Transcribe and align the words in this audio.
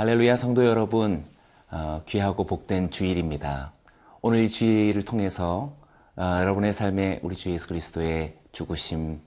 할렐루야 0.00 0.36
성도 0.36 0.64
여러분, 0.64 1.26
어, 1.70 2.00
귀하고 2.06 2.46
복된 2.46 2.90
주일입니다. 2.90 3.74
오늘 4.22 4.40
이 4.40 4.48
주일을 4.48 5.04
통해서 5.04 5.76
어, 6.16 6.36
여러분의 6.38 6.72
삶에 6.72 7.20
우리 7.22 7.36
주 7.36 7.50
예수 7.50 7.68
그리스도의 7.68 8.38
죽으심, 8.50 9.20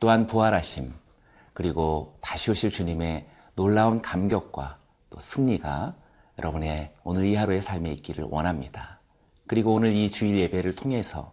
또한 0.00 0.26
부활하심, 0.26 0.92
그리고 1.52 2.18
다시 2.20 2.50
오실 2.50 2.72
주님의 2.72 3.24
놀라운 3.54 4.00
감격과 4.00 4.78
또 5.10 5.20
승리가 5.20 5.94
여러분의 6.40 6.92
오늘 7.04 7.24
이 7.26 7.36
하루의 7.36 7.62
삶에 7.62 7.92
있기를 7.92 8.24
원합니다. 8.28 8.98
그리고 9.46 9.74
오늘 9.74 9.92
이 9.92 10.10
주일 10.10 10.40
예배를 10.40 10.74
통해서 10.74 11.30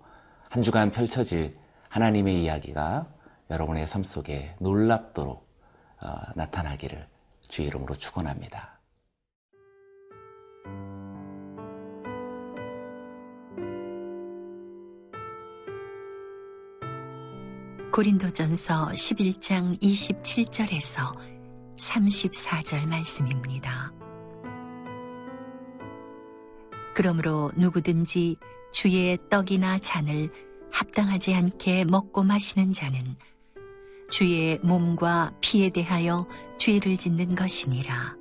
한 0.49 0.62
주간 0.62 0.91
펼쳐질 0.91 1.57
하나님의 1.89 2.44
이야기가 2.44 3.07
여러분의 3.49 3.88
삶 3.88 4.03
속에 4.03 4.53
놀랍도록 4.59 5.48
어, 6.03 6.13
나타나기를 6.35 7.07
주의 7.48 7.67
이름으로 7.70 7.95
축원합니다. 7.95 8.73
고린도전서 17.93 18.88
11장 18.88 19.79
27절에서 19.79 21.15
34절 21.77 22.88
말씀입니다. 22.88 23.93
그러므로 26.95 27.51
누구든지 27.55 28.37
주의 28.71 29.20
떡이나 29.29 29.77
잔을 29.77 30.31
합당하지 30.71 31.35
않게 31.35 31.85
먹고 31.85 32.23
마시는 32.23 32.71
자는 32.71 33.15
주의 34.09 34.57
몸과 34.63 35.31
피에 35.40 35.70
대하여 35.70 36.27
죄를 36.57 36.98
짓는 36.98 37.35
것이니라. 37.35 38.15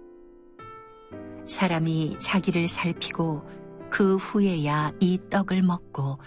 사람이 1.47 2.19
자기를 2.21 2.69
살피고 2.69 3.43
그 3.89 4.17
후에야 4.17 4.93
이 5.01 5.19
떡을 5.31 5.63
먹고 5.63 6.19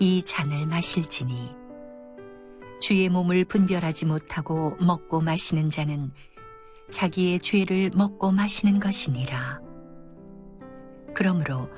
이 0.00 0.20
잔을 0.24 0.66
마실지니 0.66 1.57
주의 2.88 3.10
몸을 3.10 3.44
분별하지 3.44 4.06
못하고 4.06 4.74
먹고 4.80 5.20
마시는 5.20 5.68
자는 5.68 6.10
자기의 6.90 7.40
죄를 7.40 7.90
먹고 7.94 8.32
마시는 8.32 8.80
것이니라. 8.80 9.60
그러므로 11.14 11.68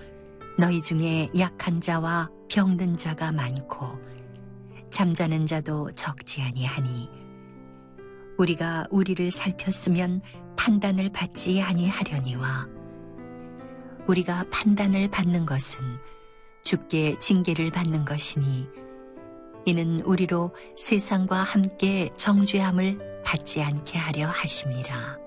너희 0.56 0.80
중에 0.80 1.28
약한 1.36 1.80
자와 1.80 2.30
병든 2.48 2.96
자가 2.96 3.32
많고 3.32 3.98
잠자는 4.90 5.46
자도 5.46 5.90
적지 5.96 6.42
아니하니 6.42 7.10
우리가 8.38 8.86
우리를 8.92 9.32
살폈으면 9.32 10.22
판단을 10.56 11.10
받지 11.10 11.60
아니하려니와 11.60 12.68
우리가 14.06 14.44
판단을 14.52 15.10
받는 15.10 15.44
것은 15.44 15.82
주께 16.62 17.18
징계를 17.18 17.72
받는 17.72 18.04
것이니 18.04 18.68
이는 19.66 20.00
우리로 20.02 20.54
세상과 20.76 21.42
함께 21.42 22.10
정죄함을 22.16 23.22
받지 23.24 23.62
않게 23.62 23.98
하려 23.98 24.28
하심이라. 24.28 25.18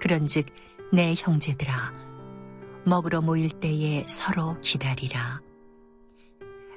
그런즉 0.00 0.46
내 0.92 1.14
형제들아 1.16 1.92
먹으러 2.84 3.20
모일 3.20 3.50
때에 3.50 4.04
서로 4.08 4.58
기다리라. 4.60 5.40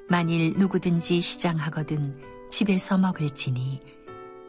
만일 0.09 0.53
누구든지 0.53 1.21
시장하거든 1.21 2.49
집에서 2.49 2.97
먹을지니 2.97 3.79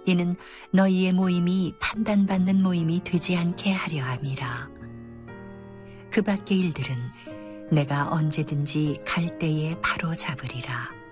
이는 0.06 0.37
너희의 0.72 1.12
모임이 1.12 1.75
판단받는 1.81 2.62
모임이 2.62 3.03
되지 3.04 3.37
않게 3.37 3.72
하려 3.72 4.03
함이라. 4.03 4.69
그 6.10 6.22
밖의 6.22 6.60
일들은 6.60 6.97
내가 7.72 8.12
언제든지 8.12 9.00
갈 9.06 9.38
때에 9.38 9.81
바로 9.81 10.15
잡으리라. 10.15 11.03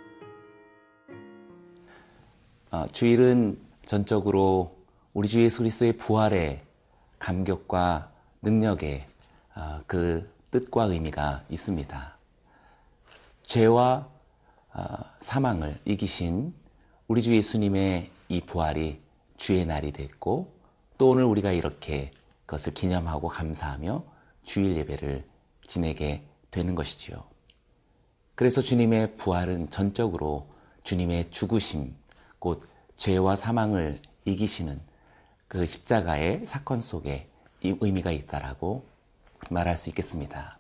어, 2.72 2.87
주일은 2.87 3.60
전적으로 3.84 4.78
우리 5.12 5.28
주 5.28 5.43
예수 5.43 5.59
그리스도의 5.59 5.99
부활의 5.99 6.62
감격과 7.19 8.10
능력의 8.41 9.06
어, 9.55 9.81
그 9.87 10.33
뜻과 10.50 10.84
의미가 10.84 11.44
있습니다. 11.50 12.16
죄와 13.43 14.09
어, 14.72 14.97
사망을 15.21 15.78
이기신 15.84 16.55
우리 17.09 17.21
주 17.21 17.37
예수님의 17.37 18.11
이 18.31 18.41
부활이 18.41 19.03
주의 19.37 19.66
날이 19.66 19.93
됐고 19.93 20.50
또 20.97 21.11
오늘 21.11 21.25
우리가 21.25 21.53
이렇게 21.53 22.11
그것을 22.47 22.72
기념하고 22.72 23.28
감사하며 23.28 24.03
주일 24.44 24.78
예배를 24.78 25.27
지내게 25.66 26.25
되는 26.50 26.75
것이지요. 26.75 27.22
그래서 28.34 28.62
주님의 28.62 29.19
부활은 29.19 29.69
전적으로 29.69 30.47
주님의 30.84 31.31
죽으심, 31.31 32.00
곧 32.42 32.60
죄와 32.97 33.36
사망을 33.36 34.03
이기시는 34.25 34.80
그 35.47 35.64
십자가의 35.64 36.44
사건 36.44 36.80
속에 36.80 37.28
이 37.62 37.76
의미가 37.80 38.10
있다라고 38.10 38.84
말할 39.48 39.76
수 39.76 39.88
있겠습니다. 39.91 40.58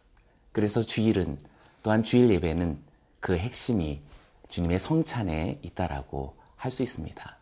그래서 0.52 0.82
주일은 0.82 1.40
또한 1.82 2.04
주일 2.04 2.30
예배는 2.30 2.78
그 3.20 3.36
핵심이 3.36 4.00
주님의 4.48 4.78
성찬에 4.78 5.58
있다라고 5.62 6.36
할 6.54 6.70
수 6.70 6.84
있습니다. 6.84 7.36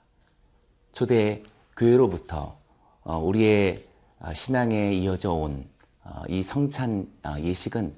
초대 0.94 1.42
교회로부터 1.76 2.56
어, 3.02 3.18
우리의 3.18 3.86
어, 4.20 4.32
신앙에 4.32 4.94
이어져 4.94 5.32
온이 5.32 5.68
어, 6.02 6.22
성찬 6.42 7.12
예식은 7.40 7.94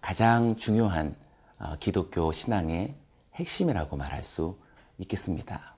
가장 0.00 0.56
중요한 0.56 1.14
기독교 1.78 2.32
신앙의 2.32 2.96
핵심이라고 3.36 3.96
말할 3.96 4.24
수 4.24 4.58
있겠습니다. 4.98 5.73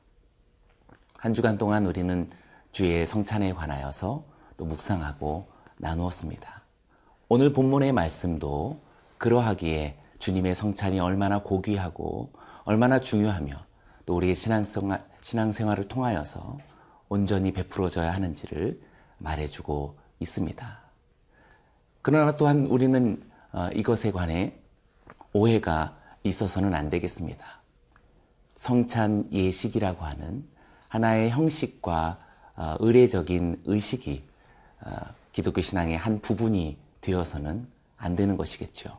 한 1.18 1.32
주간 1.32 1.56
동안 1.56 1.86
우리는 1.86 2.30
주의 2.72 3.06
성찬에 3.06 3.54
관하여서 3.54 4.24
또 4.56 4.64
묵상하고 4.64 5.48
나누었습니다. 5.78 6.62
오늘 7.28 7.52
본문의 7.52 7.92
말씀도 7.92 8.80
그러하기에 9.18 9.98
주님의 10.18 10.54
성찬이 10.54 11.00
얼마나 11.00 11.42
고귀하고 11.42 12.32
얼마나 12.64 13.00
중요하며 13.00 13.56
또 14.04 14.16
우리의 14.16 14.34
신앙생활, 14.34 15.04
신앙생활을 15.22 15.84
통하여서 15.88 16.58
온전히 17.08 17.52
베풀어져야 17.52 18.12
하는지를 18.12 18.80
말해주고 19.18 19.96
있습니다. 20.20 20.80
그러나 22.02 22.36
또한 22.36 22.66
우리는 22.66 23.22
어, 23.52 23.68
이것에 23.74 24.12
관해 24.12 24.54
오해가 25.32 25.96
있어서는 26.24 26.74
안 26.74 26.90
되겠습니다. 26.90 27.44
성찬 28.58 29.32
예식이라고 29.32 30.04
하는 30.04 30.55
하나의 30.88 31.30
형식과 31.30 32.18
어, 32.56 32.76
의례적인 32.80 33.62
의식이 33.64 34.22
어, 34.82 34.90
기독교 35.32 35.60
신앙의 35.60 35.96
한 35.96 36.20
부분이 36.20 36.76
되어서는 37.00 37.66
안 37.98 38.16
되는 38.16 38.36
것이겠죠. 38.36 38.96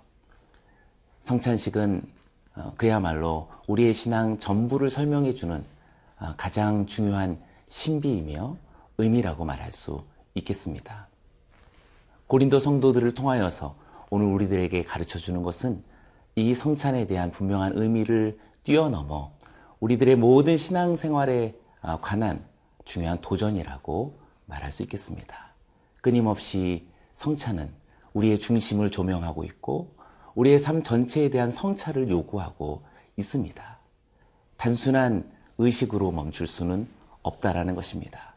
성찬식은 1.21 2.01
어, 2.55 2.73
그야말로 2.77 3.49
우리의 3.67 3.93
신앙 3.93 4.37
전부를 4.37 4.89
설명해 4.89 5.33
주는 5.33 5.63
가장 6.35 6.87
중요한 6.87 7.39
신비이며 7.67 8.57
의미라고 8.97 9.45
말할 9.45 9.71
수 9.71 9.99
있겠습니다. 10.33 11.07
고린도 12.25 12.59
성도들을 12.59 13.13
통하여서 13.13 13.75
오늘 14.09 14.25
우리들에게 14.27 14.81
가르쳐 14.83 15.19
주는 15.19 15.43
것은 15.43 15.83
이 16.35 16.55
성찬에 16.55 17.05
대한 17.07 17.29
분명한 17.29 17.73
의미를 17.75 18.39
뛰어넘어 18.63 19.31
우리들의 19.79 20.15
모든 20.15 20.57
신앙생활에 20.57 21.53
아, 21.53 21.66
관한 21.95 22.45
중요한 22.83 23.21
도전이라고 23.21 24.19
말할 24.45 24.71
수 24.73 24.83
있겠습니다. 24.83 25.53
끊임없이 26.01 26.87
성찬은 27.13 27.71
우리의 28.13 28.39
중심을 28.39 28.91
조명하고 28.91 29.43
있고 29.45 29.95
우리의 30.35 30.59
삶 30.59 30.83
전체에 30.83 31.29
대한 31.29 31.49
성찰을 31.49 32.09
요구하고 32.09 32.83
있습니다. 33.15 33.79
단순한 34.57 35.31
의식으로 35.57 36.11
멈출 36.11 36.45
수는 36.45 36.87
없다라는 37.23 37.75
것입니다. 37.75 38.35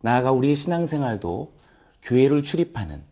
나아가 0.00 0.30
우리의 0.32 0.54
신앙생활도 0.54 1.52
교회를 2.02 2.42
출입하는 2.42 3.02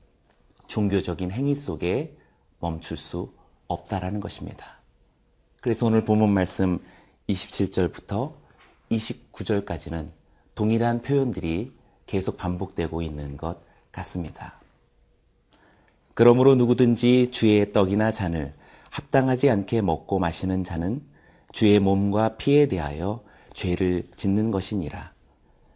종교적인 0.68 1.30
행위 1.30 1.54
속에 1.54 2.16
멈출 2.60 2.96
수 2.96 3.32
없다라는 3.66 4.20
것입니다. 4.20 4.78
그래서 5.60 5.86
오늘 5.86 6.04
본문 6.04 6.30
말씀 6.30 6.78
27절부터 7.28 8.41
29절까지는 8.92 10.10
동일한 10.54 11.02
표현들이 11.02 11.72
계속 12.06 12.36
반복되고 12.36 13.02
있는 13.02 13.36
것 13.36 13.58
같습니다. 13.90 14.60
그러므로 16.14 16.54
누구든지 16.54 17.30
주의 17.30 17.72
떡이나 17.72 18.10
잔을 18.10 18.52
합당하지 18.90 19.48
않게 19.48 19.80
먹고 19.80 20.18
마시는 20.18 20.64
자는 20.64 21.00
주의 21.52 21.78
몸과 21.80 22.36
피에 22.36 22.66
대하여 22.66 23.22
죄를 23.54 24.08
짓는 24.16 24.50
것이니라. 24.50 25.12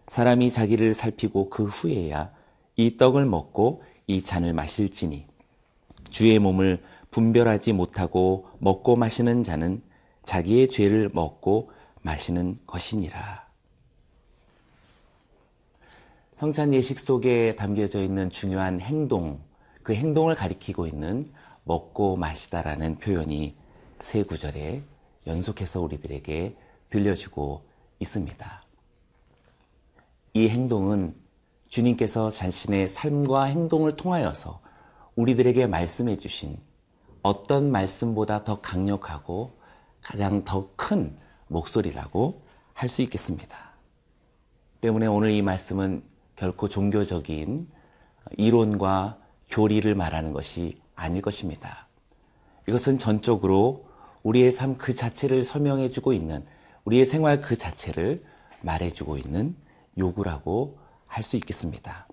사람이 0.09 0.51
자기를 0.51 0.95
살피고 0.95 1.51
그 1.51 1.65
후에야 1.65 2.31
이 2.77 2.97
떡을 2.97 3.27
먹고 3.27 3.83
이 4.07 4.23
잔을 4.23 4.53
마실지니 4.53 5.27
주의 6.11 6.39
몸을 6.39 6.83
분별하지 7.11 7.73
못하고 7.73 8.47
먹고 8.59 8.97
마시는 8.97 9.43
자는 9.43 9.83
자기의 10.25 10.69
죄를 10.69 11.11
먹고 11.13 11.71
마시는 12.07 12.57
것이니라. 12.67 13.45
성찬 16.35 16.73
예식 16.73 17.01
속에 17.01 17.57
담겨져 17.57 18.01
있는 18.01 18.31
중요한 18.31 18.81
행동, 18.81 19.41
그 19.83 19.95
행동을 19.95 20.35
가리키고 20.35 20.87
있는 20.87 21.33
먹고 21.65 22.17
마시다라는 22.17 22.99
표현이 22.99 23.57
세 24.01 24.23
구절에 24.23 24.83
연속해서 25.27 25.81
우리들에게 25.81 26.57
들려주고 26.91 27.63
있습니다. 27.99 28.63
이 30.35 30.49
행동은 30.49 31.17
주님께서 31.69 32.31
자신의 32.31 32.87
삶과 32.87 33.45
행동을 33.45 33.97
통하여서 33.97 34.61
우리들에게 35.17 35.67
말씀해 35.67 36.17
주신 36.19 36.59
어떤 37.23 37.73
말씀보다 37.73 38.45
더 38.45 38.61
강력하고 38.61 39.51
가장 40.03 40.45
더 40.45 40.69
큰 40.77 41.19
목소리라고 41.49 42.43
할 42.73 42.89
수 42.89 43.03
있겠습니다. 43.03 43.57
때문에 44.81 45.07
오늘 45.07 45.31
이 45.31 45.43
말씀은 45.43 46.03
결코 46.37 46.69
종교적인 46.69 47.69
이론과 48.37 49.19
교리를 49.49 49.95
말하는 49.95 50.33
것이 50.33 50.75
아닐 50.95 51.23
것입니다. 51.23 51.89
이것은 52.69 52.99
전적으로 52.99 53.87
우리의 54.23 54.53
삶 54.53 54.77
그 54.77 54.95
자체를 54.95 55.45
설명해 55.45 55.91
주고 55.91 56.13
있는 56.13 56.45
우리의 56.85 57.05
생활 57.05 57.41
그 57.41 57.57
자체를 57.57 58.21
말해 58.61 58.91
주고 58.91 59.17
있는 59.17 59.57
요구라고 59.99 60.79
할 61.09 61.23
수 61.23 61.37
있겠습니다. 61.37 62.07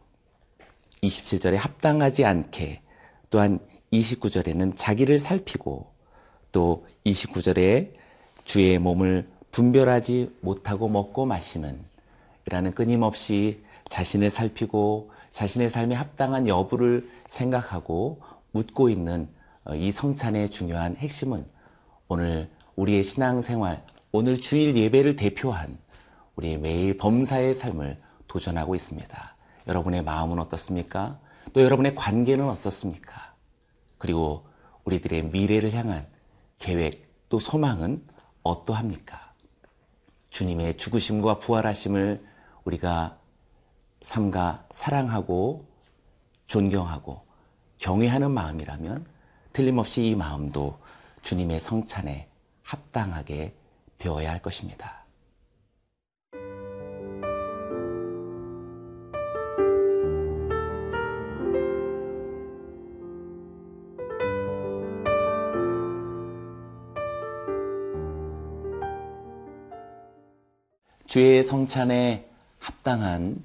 27절에 1.01 1.56
합당하지 1.56 2.24
않게 2.24 2.77
또한 3.29 3.59
29절에는 3.91 4.74
자기를 4.77 5.19
살피고 5.19 5.91
또 6.51 6.86
29절에 7.06 7.94
주의 8.45 8.77
몸을 8.79 9.27
분별하지 9.51 10.37
못하고 10.41 10.89
먹고 10.89 11.25
마시는 11.25 11.79
이라는 12.45 12.71
끊임없이 12.71 13.63
자신을 13.89 14.29
살피고 14.29 15.11
자신의 15.31 15.69
삶에 15.69 15.95
합당한 15.95 16.47
여부를 16.47 17.09
생각하고 17.27 18.21
묻고 18.51 18.89
있는 18.89 19.27
어, 19.65 19.75
이 19.75 19.91
성찬의 19.91 20.49
중요한 20.49 20.95
핵심은 20.95 21.45
오늘 22.07 22.49
우리의 22.75 23.03
신앙생활, 23.03 23.83
오늘 24.11 24.39
주일 24.39 24.75
예배를 24.75 25.15
대표한 25.15 25.77
우리의 26.35 26.57
매일 26.57 26.97
범사의 26.97 27.53
삶을 27.53 27.97
도전하고 28.27 28.75
있습니다. 28.75 29.35
여러분의 29.67 30.03
마음은 30.03 30.39
어떻습니까? 30.39 31.19
또 31.53 31.61
여러분의 31.61 31.95
관계는 31.95 32.49
어떻습니까? 32.49 33.33
그리고 33.97 34.45
우리들의 34.85 35.25
미래를 35.25 35.71
향한 35.73 36.05
계획 36.59 37.09
또 37.29 37.39
소망은 37.39 38.03
어떠합니까? 38.43 39.33
주님의 40.29 40.77
죽으심과 40.77 41.39
부활하심을 41.39 42.25
우리가 42.65 43.17
삼가 44.01 44.67
사랑하고 44.71 45.65
존경하고 46.47 47.21
경외하는 47.77 48.31
마음이라면 48.31 49.05
틀림없이 49.53 50.07
이 50.07 50.15
마음도 50.15 50.79
주님의 51.21 51.59
성찬에 51.59 52.29
합당하게 52.63 53.55
되어야 53.97 54.31
할 54.31 54.41
것입니다. 54.41 55.02
주의 71.13 71.44
성찬에 71.44 72.27
합당한 72.57 73.39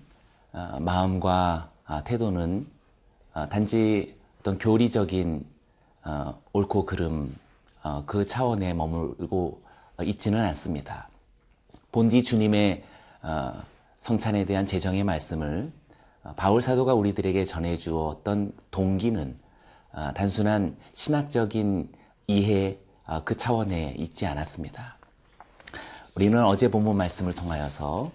어, 0.55 0.79
마음과 0.81 1.71
아, 1.85 2.03
태도는 2.03 2.67
어, 3.35 3.47
단지 3.51 4.17
어떤 4.41 4.57
교리적인 4.57 5.45
어, 6.03 6.41
옳고 6.55 6.87
그름 6.87 7.37
그 8.07 8.27
차원에 8.27 8.73
머물고 8.73 9.61
있지는 10.03 10.41
않습니다. 10.47 11.11
본디 11.93 12.25
주님의 12.25 12.85
성찬에 13.99 14.47
대한 14.47 14.65
재정의 14.65 15.05
말씀을 15.05 15.71
바울 16.37 16.63
사도가 16.63 16.95
우리들에게 16.95 17.45
전해 17.45 17.77
주었던 17.77 18.53
동기는 18.71 19.39
단순한 20.15 20.77
신학적인 20.95 21.93
이해 22.29 22.79
그 23.25 23.37
차원에 23.37 23.95
있지 23.99 24.27
않았습니다. 24.27 24.98
우리는 26.19 26.45
어제 26.45 26.69
본문 26.69 26.97
말씀을 26.97 27.33
통하여서 27.33 28.11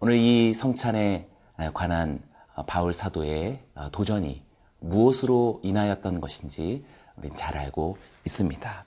오늘 0.00 0.16
이 0.16 0.54
성찬에 0.54 1.28
관한 1.72 2.20
바울 2.66 2.92
사도의 2.92 3.60
도전이 3.92 4.42
무엇으로 4.80 5.60
인하였던 5.62 6.20
것인지 6.20 6.84
우리는 7.16 7.36
잘 7.36 7.56
알고 7.56 7.96
있습니다. 8.26 8.84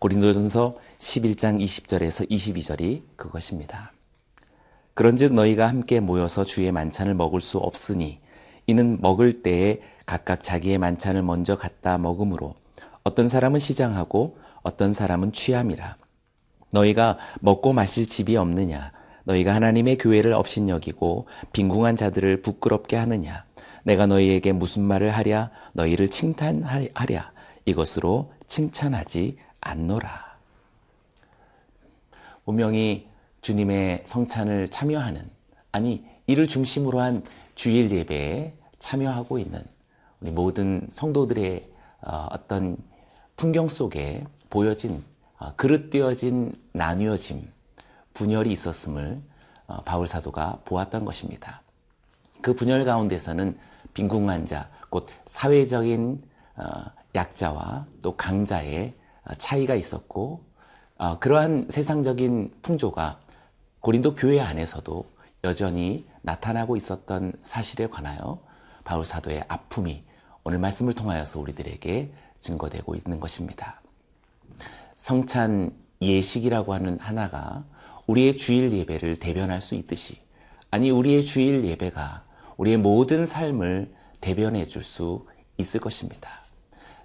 고린도전서 0.00 0.76
11장 0.98 1.62
20절에서 1.62 2.28
22절이 2.28 3.02
그것입니다. 3.14 3.92
그런즉 4.94 5.34
너희가 5.34 5.68
함께 5.68 6.00
모여서 6.00 6.42
주의 6.42 6.72
만찬을 6.72 7.14
먹을 7.14 7.40
수 7.40 7.58
없으니 7.58 8.18
이는 8.66 9.00
먹을 9.00 9.44
때에 9.44 9.82
각각 10.04 10.42
자기의 10.42 10.78
만찬을 10.78 11.22
먼저 11.22 11.56
갖다 11.56 11.96
먹음으로 11.96 12.56
어떤 13.04 13.28
사람은 13.28 13.60
시장하고 13.60 14.36
어떤 14.64 14.92
사람은 14.92 15.30
취함이라. 15.30 15.96
너희가 16.70 17.18
먹고 17.40 17.72
마실 17.72 18.06
집이 18.06 18.36
없느냐? 18.36 18.92
너희가 19.24 19.54
하나님의 19.54 19.98
교회를 19.98 20.32
업신여기고 20.32 21.26
빈궁한 21.52 21.96
자들을 21.96 22.42
부끄럽게 22.42 22.96
하느냐? 22.96 23.44
내가 23.84 24.06
너희에게 24.06 24.52
무슨 24.52 24.82
말을 24.82 25.10
하랴? 25.10 25.50
너희를 25.72 26.08
칭찬하랴? 26.08 27.32
이것으로 27.64 28.32
칭찬하지 28.46 29.36
않노라. 29.60 30.38
분명히 32.44 33.08
주님의 33.42 34.02
성찬을 34.04 34.68
참여하는, 34.68 35.28
아니, 35.72 36.04
이를 36.26 36.48
중심으로 36.48 37.00
한 37.00 37.22
주일 37.54 37.90
예배에 37.90 38.54
참여하고 38.78 39.38
있는 39.38 39.62
우리 40.20 40.30
모든 40.30 40.86
성도들의 40.90 41.68
어, 42.02 42.28
어떤 42.30 42.76
풍경 43.36 43.68
속에 43.68 44.24
보여진 44.50 44.96
어, 44.96 45.17
그릇되어진 45.56 46.54
나뉘어짐, 46.72 47.50
분열이 48.14 48.52
있었음을 48.52 49.22
어, 49.68 49.82
바울 49.84 50.06
사도가 50.06 50.60
보았던 50.64 51.04
것입니다. 51.04 51.62
그 52.40 52.54
분열 52.54 52.84
가운데서는 52.84 53.58
빈궁한 53.94 54.46
자, 54.46 54.70
곧 54.90 55.06
사회적인 55.26 56.22
어, 56.56 56.64
약자와 57.14 57.86
또 58.02 58.16
강자의 58.16 58.94
차이가 59.38 59.74
있었고 59.74 60.42
그러한 61.20 61.68
세상적인 61.70 62.54
풍조가 62.62 63.20
고린도 63.80 64.14
교회 64.14 64.40
안에서도 64.40 65.04
여전히 65.44 66.06
나타나고 66.22 66.76
있었던 66.76 67.32
사실에 67.42 67.88
관하여 67.88 68.40
바울 68.84 69.04
사도의 69.04 69.44
아픔이 69.48 70.04
오늘 70.44 70.58
말씀을 70.58 70.94
통하여서 70.94 71.40
우리들에게 71.40 72.12
증거되고 72.40 72.94
있는 72.94 73.20
것입니다. 73.20 73.80
성찬 74.98 75.72
예식이라고 76.02 76.74
하는 76.74 76.98
하나가 76.98 77.64
우리의 78.06 78.36
주일 78.36 78.72
예배를 78.72 79.16
대변할 79.16 79.62
수 79.62 79.74
있듯이 79.74 80.18
아니 80.70 80.90
우리의 80.90 81.22
주일 81.22 81.64
예배가 81.64 82.24
우리의 82.56 82.76
모든 82.76 83.24
삶을 83.24 83.94
대변해 84.20 84.66
줄 84.66 84.82
수 84.82 85.26
있을 85.56 85.80
것입니다. 85.80 86.42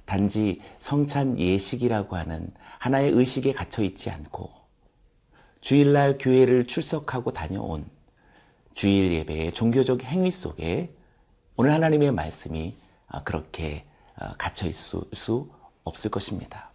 단지 0.05 0.59
성찬 0.79 1.39
예식이라고 1.39 2.15
하는 2.15 2.51
하나의 2.79 3.11
의식에 3.11 3.53
갇혀 3.53 3.83
있지 3.83 4.09
않고 4.09 4.51
주일날 5.61 6.17
교회를 6.19 6.67
출석하고 6.67 7.31
다녀온 7.31 7.85
주일 8.73 9.13
예배의 9.13 9.53
종교적 9.53 10.03
행위 10.03 10.29
속에 10.29 10.93
오늘 11.55 11.71
하나님의 11.71 12.11
말씀이 12.11 12.75
그렇게 13.23 13.85
갇혀 14.37 14.67
있을 14.67 15.01
수 15.13 15.49
없을 15.83 16.11
것입니다. 16.11 16.72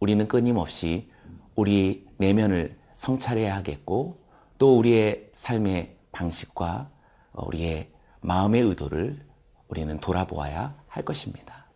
우리는 0.00 0.26
끊임없이 0.26 1.10
우리 1.54 2.06
내면을 2.16 2.78
성찰해야 2.96 3.54
하겠고 3.56 4.18
또 4.58 4.78
우리의 4.78 5.30
삶의 5.32 5.96
방식과 6.12 6.90
우리의 7.32 7.90
마음의 8.20 8.62
의도를 8.62 9.18
우리는 9.68 10.00
돌아보아야 10.00 10.74
할 10.88 11.04
것입니다. 11.04 11.66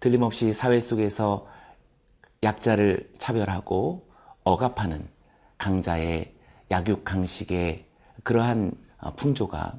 틀림없이 0.00 0.52
사회 0.52 0.80
속에서 0.80 1.46
약자를 2.42 3.10
차별하고 3.18 4.08
억압하는 4.42 5.06
강자의 5.58 6.34
약육강식의 6.70 7.86
그러한 8.24 8.72
풍조가 9.16 9.78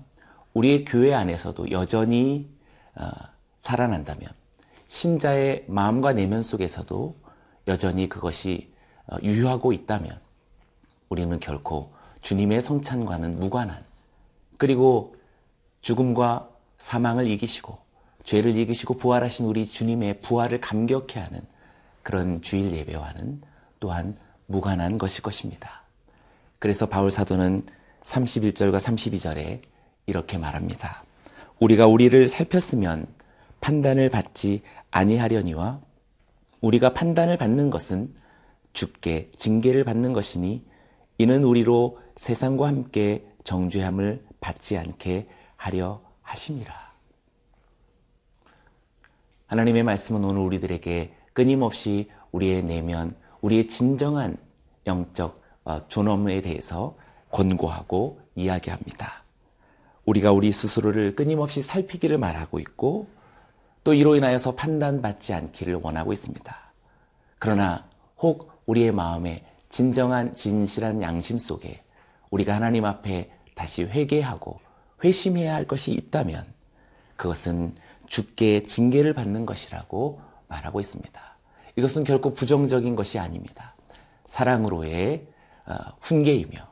우리의 0.53 0.85
교회 0.85 1.13
안에서도 1.13 1.71
여전히 1.71 2.49
어, 2.95 3.09
살아난다면 3.57 4.29
신자의 4.87 5.65
마음과 5.67 6.13
내면 6.13 6.41
속에서도 6.41 7.22
여전히 7.67 8.09
그것이 8.09 8.71
어, 9.07 9.17
유효하고 9.21 9.73
있다면 9.73 10.19
우리는 11.09 11.39
결코 11.39 11.93
주님의 12.21 12.61
성찬과는 12.61 13.39
무관한 13.39 13.83
그리고 14.57 15.15
죽음과 15.81 16.49
사망을 16.77 17.27
이기시고 17.27 17.77
죄를 18.23 18.55
이기시고 18.55 18.95
부활하신 18.95 19.45
우리 19.45 19.67
주님의 19.67 20.21
부활을 20.21 20.61
감격해 20.61 21.19
하는 21.19 21.41
그런 22.01 22.41
주일 22.41 22.71
예배와는 22.73 23.41
또한 23.79 24.17
무관한 24.45 24.97
것일 24.97 25.21
것입니다. 25.21 25.83
그래서 26.59 26.87
바울 26.87 27.11
사도는 27.11 27.65
31절과 28.03 28.77
32절에 28.77 29.61
이렇게 30.05 30.37
말합니다. 30.37 31.03
우리가 31.59 31.87
우리를 31.87 32.27
살폈으면 32.27 33.07
판단을 33.61 34.09
받지 34.09 34.61
아니하려니와 34.91 35.81
우리가 36.63 36.93
판단을 36.93 37.37
받는 37.37 37.69
것은 37.69 38.13
죽게 38.71 39.31
징계를 39.37 39.83
받는 39.83 40.13
것이니 40.13 40.65
이는 41.17 41.43
우리로 41.43 41.99
세상과 42.15 42.67
함께 42.67 43.27
정죄함을 43.43 44.25
받지 44.39 44.77
않게 44.77 45.27
하려 45.57 46.01
하심이라. 46.21 46.73
하나님의 49.47 49.83
말씀은 49.83 50.23
오늘 50.23 50.41
우리들에게 50.41 51.13
끊임없이 51.33 52.09
우리의 52.31 52.63
내면, 52.63 53.15
우리의 53.41 53.67
진정한 53.67 54.37
영적 54.87 55.43
어, 55.65 55.87
존엄에 55.89 56.41
대해서 56.41 56.95
권고하고 57.29 58.21
이야기합니다. 58.35 59.23
우리가 60.05 60.31
우리 60.31 60.51
스스로를 60.51 61.15
끊임없이 61.15 61.61
살피기를 61.61 62.17
말하고 62.17 62.59
있고 62.59 63.07
또 63.83 63.93
이로 63.93 64.15
인하여서 64.15 64.55
판단받지 64.55 65.33
않기를 65.33 65.79
원하고 65.81 66.13
있습니다. 66.13 66.55
그러나 67.39 67.85
혹 68.17 68.51
우리의 68.65 68.91
마음에 68.91 69.45
진정한 69.69 70.35
진실한 70.35 71.01
양심 71.01 71.37
속에 71.37 71.83
우리가 72.31 72.55
하나님 72.55 72.85
앞에 72.85 73.31
다시 73.55 73.83
회개하고 73.83 74.59
회심해야 75.03 75.53
할 75.53 75.65
것이 75.65 75.91
있다면 75.91 76.45
그것은 77.15 77.75
죽게 78.07 78.65
징계를 78.65 79.13
받는 79.13 79.45
것이라고 79.45 80.21
말하고 80.47 80.79
있습니다. 80.79 81.21
이것은 81.75 82.03
결코 82.03 82.33
부정적인 82.33 82.95
것이 82.95 83.19
아닙니다. 83.19 83.75
사랑으로의 84.27 85.27
어, 85.65 85.75
훈계이며 86.01 86.67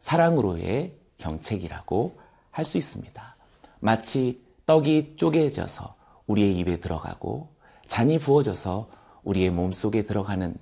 사랑으로의 0.00 0.94
경책이라고 1.18 2.18
할 2.50 2.64
수 2.64 2.78
있습니다. 2.78 3.36
마치 3.80 4.40
떡이 4.64 5.16
쪼개져서 5.16 5.95
우리의 6.26 6.58
입에 6.58 6.80
들어가고 6.80 7.48
잔이 7.88 8.18
부어져서 8.18 8.88
우리의 9.22 9.50
몸속에 9.50 10.02
들어가는 10.02 10.56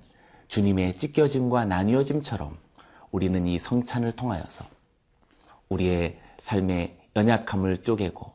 주님의 0.47 0.97
찢겨짐과 0.97 1.65
나뉘어짐처럼 1.65 2.57
우리는 3.11 3.45
이 3.45 3.59
성찬을 3.59 4.11
통하여서 4.13 4.65
우리의 5.69 6.19
삶의 6.37 6.97
연약함을 7.15 7.83
쪼개고 7.83 8.33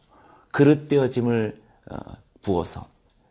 그릇되어짐을 0.53 1.63
어, 1.91 1.97
부어서 2.43 2.89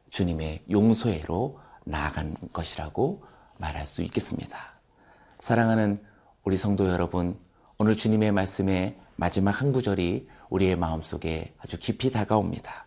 주님의 0.09 0.63
용서회로 0.69 1.59
나아간 1.85 2.35
것이라고 2.53 3.23
말할 3.57 3.87
수 3.87 4.01
있겠습니다. 4.03 4.57
사랑하는 5.39 6.01
우리 6.43 6.57
성도 6.57 6.89
여러분, 6.89 7.37
오늘 7.77 7.95
주님의 7.95 8.31
말씀의 8.31 8.97
마지막 9.15 9.61
한 9.61 9.71
구절이 9.71 10.27
우리의 10.49 10.75
마음속에 10.75 11.53
아주 11.59 11.77
깊이 11.77 12.11
다가옵니다. 12.11 12.85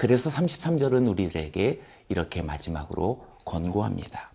그래서 0.00 0.30
33절은 0.30 1.10
우리들에게 1.10 1.82
이렇게 2.08 2.40
마지막으로 2.40 3.22
권고합니다. 3.44 4.32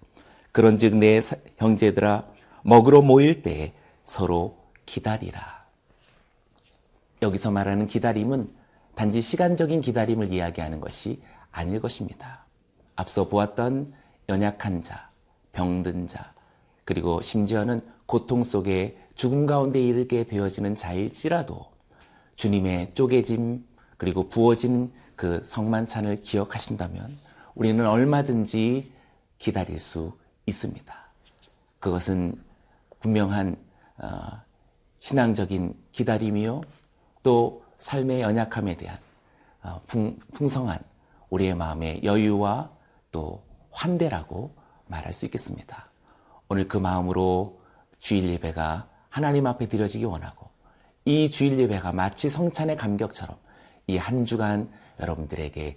그런즉 0.51 0.97
내 0.97 1.19
형제들아 1.57 2.21
먹으러 2.61 3.01
모일 3.01 3.41
때 3.41 3.73
서로 4.03 4.59
기다리라. 4.85 5.65
여기서 7.23 7.49
말하는 7.49 7.87
기다림은 7.87 8.47
단지 8.93 9.21
시간적인 9.21 9.81
기다림을 9.81 10.31
이야기하는 10.31 10.79
것이 10.81 11.19
아닐 11.51 11.81
것입니다. 11.81 12.45
앞서 12.95 13.27
보았던 13.27 13.91
연약한 14.29 14.83
자, 14.83 15.09
병든 15.53 16.05
자, 16.05 16.35
그리고 16.83 17.23
심지어는 17.23 17.81
고통 18.05 18.43
속에 18.43 18.99
죽음 19.15 19.47
가운데 19.47 19.81
이르게 19.81 20.25
되어지는 20.25 20.75
자일지라도 20.75 21.65
주님의 22.35 22.93
쪼개짐 22.93 23.65
그리고 23.97 24.29
부어진 24.29 24.91
그 25.15 25.41
성만찬을 25.43 26.21
기억하신다면 26.21 27.17
우리는 27.53 27.85
얼마든지 27.85 28.91
기다릴 29.37 29.79
수 29.79 30.17
있습니다. 30.45 30.95
그것은 31.79 32.41
분명한 32.99 33.55
어, 33.97 34.07
신앙적인 34.99 35.75
기다림이요 35.91 36.61
또 37.23 37.63
삶의 37.77 38.21
연약함에 38.21 38.75
대한 38.77 38.97
어, 39.61 39.81
풍, 39.87 40.17
풍성한 40.33 40.79
우리의 41.29 41.55
마음의 41.55 42.03
여유와 42.03 42.71
또 43.11 43.43
환대라고 43.71 44.53
말할 44.87 45.13
수 45.13 45.25
있겠습니다. 45.25 45.89
오늘 46.49 46.67
그 46.67 46.77
마음으로 46.77 47.59
주일 47.99 48.29
예배가 48.29 48.87
하나님 49.09 49.47
앞에 49.47 49.67
드려지기 49.67 50.05
원하고 50.05 50.49
이 51.05 51.29
주일 51.29 51.57
예배가 51.59 51.91
마치 51.91 52.29
성찬의 52.29 52.75
감격처럼 52.77 53.37
이 53.87 53.97
한 53.97 54.25
주간 54.25 54.71
여러분들에게 54.99 55.75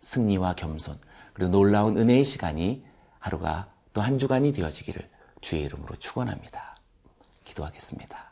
승리와 0.00 0.54
겸손 0.54 0.98
그리고 1.32 1.50
놀라운 1.50 1.96
은혜의 1.96 2.24
시간이 2.24 2.84
하루가 3.18 3.72
또 3.92 4.00
한 4.02 4.18
주간이 4.18 4.52
되어지기를 4.52 5.08
주의 5.40 5.62
이름으로 5.64 5.96
축원합니다. 5.96 6.76
기도하겠습니다. 7.44 8.30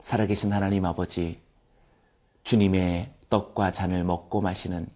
살아계신 0.00 0.52
하나님 0.52 0.84
아버지 0.86 1.40
주님의 2.44 3.12
떡과 3.28 3.72
잔을 3.72 4.04
먹고 4.04 4.40
마시는 4.40 4.88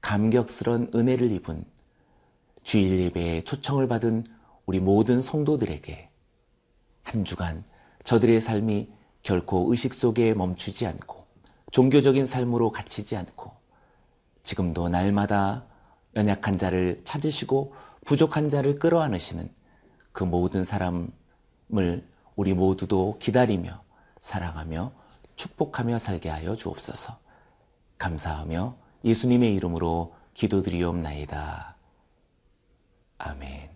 감격스러운 0.00 0.90
은혜를 0.94 1.30
입은 1.32 1.64
주일 2.62 2.98
예배에 3.00 3.44
초청을 3.44 3.86
받은 3.88 4.24
우리 4.64 4.80
모든 4.80 5.20
성도들에게 5.20 6.08
한 7.02 7.24
주간 7.24 7.64
저들의 8.04 8.40
삶이 8.40 8.90
결코 9.26 9.72
의식 9.72 9.92
속에 9.92 10.34
멈추지 10.34 10.86
않고 10.86 11.26
종교적인 11.72 12.26
삶으로 12.26 12.70
갇히지 12.70 13.16
않고 13.16 13.50
지금도 14.44 14.88
날마다 14.88 15.64
연약한 16.14 16.58
자를 16.58 17.00
찾으시고 17.04 17.74
부족한 18.04 18.50
자를 18.50 18.76
끌어안으시는 18.76 19.52
그 20.12 20.22
모든 20.22 20.62
사람을 20.62 21.10
우리 22.36 22.54
모두도 22.54 23.16
기다리며 23.18 23.82
사랑하며 24.20 24.92
축복하며 25.34 25.98
살게 25.98 26.28
하여 26.28 26.54
주옵소서. 26.54 27.18
감사하며 27.98 28.76
예수님의 29.04 29.56
이름으로 29.56 30.14
기도드리옵나이다. 30.34 31.74
아멘. 33.18 33.75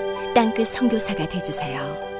땅끝 0.33 0.69
성교사가 0.69 1.27
되주세요 1.27 2.10